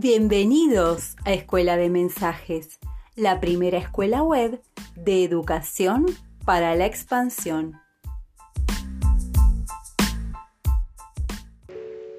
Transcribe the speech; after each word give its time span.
Bienvenidos 0.00 1.16
a 1.24 1.32
Escuela 1.32 1.76
de 1.76 1.90
Mensajes, 1.90 2.78
la 3.16 3.40
primera 3.40 3.78
escuela 3.78 4.22
web 4.22 4.62
de 4.94 5.24
educación 5.24 6.06
para 6.44 6.76
la 6.76 6.86
expansión. 6.86 7.74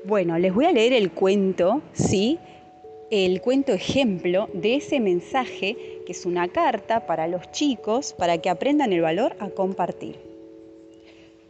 Bueno, 0.04 0.37
les 0.37 0.54
voy 0.54 0.65
a 0.65 0.73
leer 0.73 0.91
el 0.91 1.09
cuento, 1.09 1.81
¿sí? 1.93 2.37
El 3.11 3.39
cuento 3.39 3.71
ejemplo 3.71 4.50
de 4.54 4.75
ese 4.75 5.00
mensaje 5.00 6.01
que 6.05 6.11
es 6.11 6.25
una 6.25 6.50
carta 6.50 7.05
para 7.05 7.29
los 7.29 7.50
chicos 7.54 8.11
para 8.11 8.39
que 8.39 8.50
aprendan 8.50 8.91
el 8.91 9.00
valor 9.00 9.37
a 9.39 9.51
compartir. 9.51 10.19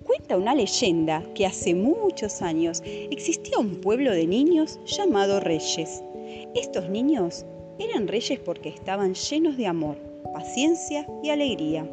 Cuenta 0.04 0.38
una 0.38 0.54
leyenda 0.54 1.24
que 1.34 1.48
hace 1.48 1.74
muchos 1.74 2.44
años 2.44 2.84
existía 2.86 3.58
un 3.58 3.82
pueblo 3.82 4.12
de 4.12 4.28
niños 4.28 4.80
llamado 4.86 5.40
Reyes 5.40 6.04
estos 6.56 6.90
niños 6.90 7.46
eran 7.80 8.08
reyes 8.08 8.40
porque 8.40 8.70
estaban 8.70 9.14
llenos 9.14 9.58
de 9.58 9.68
amor, 9.68 9.98
paciencia 10.34 11.08
y 11.24 11.30
alegría. 11.30 11.90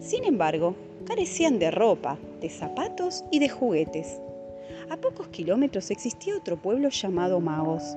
Sin 0.00 0.24
embargo, 0.24 0.74
carecían 1.06 1.58
de 1.58 1.70
ropa, 1.70 2.18
de 2.40 2.50
zapatos 2.50 3.24
y 3.30 3.38
de 3.38 3.48
juguetes. 3.48 4.20
A 4.90 4.96
pocos 4.96 5.28
kilómetros 5.28 5.90
existía 5.90 6.36
otro 6.36 6.56
pueblo 6.60 6.90
llamado 6.90 7.40
Magos. 7.40 7.96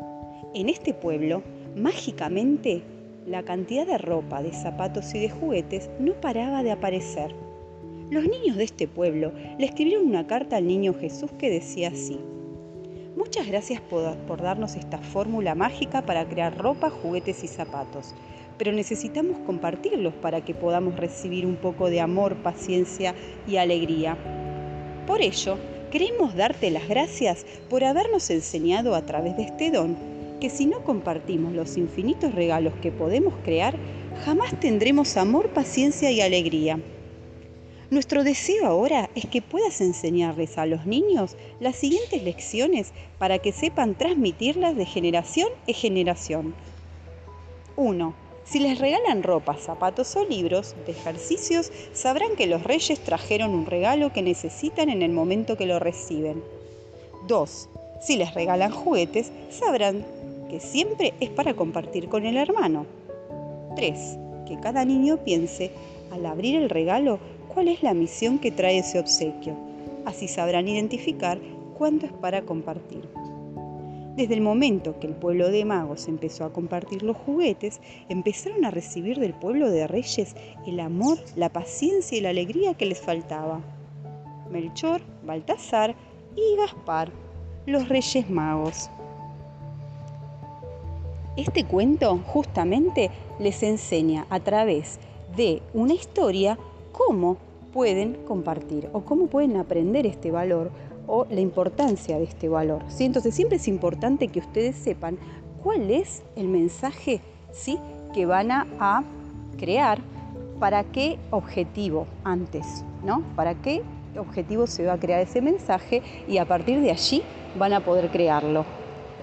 En 0.53 0.69
este 0.69 0.93
pueblo, 0.93 1.43
mágicamente, 1.75 2.81
la 3.25 3.43
cantidad 3.43 3.85
de 3.85 3.97
ropa, 3.97 4.41
de 4.41 4.53
zapatos 4.53 5.13
y 5.13 5.19
de 5.19 5.29
juguetes 5.29 5.89
no 5.99 6.13
paraba 6.13 6.63
de 6.63 6.71
aparecer. 6.71 7.35
Los 8.09 8.23
niños 8.23 8.55
de 8.55 8.63
este 8.63 8.87
pueblo 8.87 9.33
le 9.59 9.65
escribieron 9.65 10.07
una 10.07 10.27
carta 10.27 10.55
al 10.55 10.65
niño 10.67 10.93
Jesús 10.93 11.29
que 11.37 11.49
decía 11.49 11.89
así, 11.89 12.19
Muchas 13.17 13.47
gracias 13.47 13.81
por, 13.81 14.41
darnos 14.43 14.75
esta 14.75 14.99
fórmula 14.99 15.55
mágica 15.55 16.03
para 16.03 16.29
crear 16.29 16.55
ropa, 16.55 16.91
juguetes 16.91 17.43
y 17.43 17.47
zapatos, 17.47 18.13
pero 18.59 18.71
necesitamos 18.71 19.39
compartirlos 19.39 20.13
para 20.13 20.45
que 20.45 20.53
podamos 20.53 20.95
recibir 20.95 21.43
un 21.43 21.55
poco 21.55 21.89
de 21.89 21.99
amor, 21.99 22.35
paciencia 22.43 23.15
y 23.47 23.57
alegría. 23.57 24.15
Por 25.07 25.23
ello, 25.23 25.57
queremos 25.89 26.35
darte 26.35 26.69
las 26.69 26.87
gracias 26.87 27.43
por 27.71 27.83
habernos 27.83 28.29
enseñado 28.29 28.93
a 28.93 29.01
través 29.01 29.35
de 29.35 29.45
este 29.45 29.71
don 29.71 29.97
que 30.39 30.51
si 30.51 30.67
no 30.67 30.83
compartimos 30.83 31.53
los 31.53 31.75
infinitos 31.75 32.35
regalos 32.35 32.75
que 32.83 32.91
podemos 32.91 33.33
crear, 33.43 33.75
jamás 34.25 34.59
tendremos 34.59 35.17
amor, 35.17 35.49
paciencia 35.49 36.11
y 36.11 36.21
alegría. 36.21 36.79
Nuestro 37.89 38.25
deseo 38.25 38.67
ahora 38.67 39.09
es 39.15 39.25
que 39.27 39.41
puedas 39.41 39.79
enseñarles 39.79 40.57
a 40.57 40.65
los 40.65 40.85
niños 40.85 41.37
las 41.61 41.77
siguientes 41.77 42.21
lecciones 42.21 42.91
para 43.17 43.39
que 43.39 43.53
sepan 43.53 43.95
transmitirlas 43.95 44.75
de 44.75 44.85
generación 44.85 45.47
en 45.67 45.73
generación. 45.73 46.55
1. 47.77 48.13
Si 48.43 48.59
les 48.59 48.77
regalan 48.79 49.23
ropa, 49.23 49.55
zapatos 49.55 50.13
o 50.17 50.25
libros 50.25 50.75
de 50.85 50.91
ejercicios, 50.91 51.71
sabrán 51.93 52.35
que 52.35 52.45
los 52.45 52.61
reyes 52.63 52.99
trajeron 52.99 53.51
un 53.51 53.65
regalo 53.65 54.11
que 54.11 54.21
necesitan 54.21 54.89
en 54.89 55.01
el 55.01 55.13
momento 55.13 55.55
que 55.55 55.65
lo 55.65 55.79
reciben. 55.79 56.43
2. 57.29 57.69
Si 58.01 58.17
les 58.17 58.33
regalan 58.33 58.71
juguetes, 58.71 59.31
sabrán 59.49 60.05
que 60.49 60.59
siempre 60.59 61.13
es 61.21 61.29
para 61.29 61.53
compartir 61.53 62.09
con 62.09 62.25
el 62.25 62.35
hermano. 62.35 62.85
3. 63.77 64.17
Que 64.45 64.59
cada 64.59 64.83
niño 64.83 65.23
piense, 65.23 65.71
al 66.11 66.25
abrir 66.25 66.55
el 66.55 66.69
regalo, 66.69 67.19
cuál 67.57 67.69
es 67.69 67.81
la 67.81 67.95
misión 67.95 68.37
que 68.37 68.51
trae 68.51 68.77
ese 68.77 68.99
obsequio. 68.99 69.57
Así 70.05 70.27
sabrán 70.27 70.67
identificar 70.67 71.39
cuánto 71.75 72.05
es 72.05 72.11
para 72.11 72.43
compartir. 72.43 73.09
Desde 74.15 74.35
el 74.35 74.41
momento 74.41 74.99
que 74.99 75.07
el 75.07 75.15
pueblo 75.15 75.49
de 75.49 75.65
magos 75.65 76.07
empezó 76.07 76.45
a 76.45 76.53
compartir 76.53 77.01
los 77.01 77.17
juguetes, 77.17 77.81
empezaron 78.09 78.63
a 78.63 78.69
recibir 78.69 79.17
del 79.17 79.33
pueblo 79.33 79.71
de 79.71 79.87
reyes 79.87 80.35
el 80.67 80.79
amor, 80.79 81.17
la 81.35 81.49
paciencia 81.49 82.15
y 82.15 82.21
la 82.21 82.29
alegría 82.29 82.75
que 82.75 82.85
les 82.85 83.01
faltaba. 83.01 83.59
Melchor, 84.51 85.01
Baltasar 85.25 85.95
y 86.35 86.57
Gaspar, 86.57 87.11
los 87.65 87.89
reyes 87.89 88.29
magos. 88.29 88.87
Este 91.35 91.63
cuento 91.63 92.19
justamente 92.27 93.09
les 93.39 93.63
enseña 93.63 94.27
a 94.29 94.41
través 94.41 94.99
de 95.35 95.63
una 95.73 95.95
historia 95.95 96.59
cómo 96.91 97.46
pueden 97.73 98.13
compartir 98.25 98.89
o 98.93 99.01
cómo 99.01 99.27
pueden 99.27 99.57
aprender 99.57 100.05
este 100.05 100.31
valor 100.31 100.71
o 101.07 101.25
la 101.29 101.39
importancia 101.39 102.17
de 102.17 102.25
este 102.25 102.49
valor. 102.49 102.83
¿sí? 102.89 103.05
Entonces 103.05 103.33
siempre 103.33 103.57
es 103.57 103.67
importante 103.67 104.27
que 104.27 104.39
ustedes 104.39 104.75
sepan 104.75 105.17
cuál 105.63 105.89
es 105.89 106.23
el 106.35 106.47
mensaje 106.47 107.21
¿sí? 107.51 107.79
que 108.13 108.25
van 108.25 108.51
a, 108.51 109.03
crear, 109.57 109.99
para 110.59 110.83
qué 110.83 111.17
objetivo 111.31 112.07
antes, 112.23 112.83
¿no? 113.03 113.23
Para 113.35 113.55
qué 113.55 113.81
objetivo 114.17 114.67
se 114.67 114.85
va 114.85 114.93
a 114.93 114.99
crear 114.99 115.21
ese 115.21 115.41
mensaje 115.41 116.01
y 116.27 116.37
a 116.37 116.45
partir 116.45 116.81
de 116.81 116.91
allí 116.91 117.23
van 117.57 117.73
a 117.73 117.79
poder 117.79 118.09
crearlo. 118.09 118.65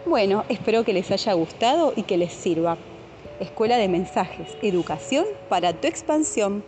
Bueno, 0.07 0.45
espero 0.49 0.85
que 0.85 0.93
les 0.93 1.11
haya 1.11 1.33
gustado 1.33 1.93
y 1.97 2.03
que 2.03 2.17
les 2.17 2.33
sirva. 2.33 2.77
Escuela 3.41 3.77
de 3.77 3.89
Mensajes, 3.89 4.57
Educación 4.63 5.25
para 5.49 5.73
tu 5.73 5.89
expansión. 5.89 6.63